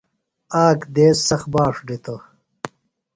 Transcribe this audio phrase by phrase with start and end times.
[0.65, 2.21] آک دیس سخت باݜ دِتوۡ۔